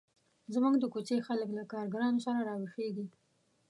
زموږ 0.53 0.75
د 0.79 0.85
کوڅې 0.93 1.17
خلک 1.27 1.49
له 1.57 1.63
کارګرانو 1.71 2.23
سره 2.25 2.39
را 2.47 2.55
ویښیږي. 2.61 3.05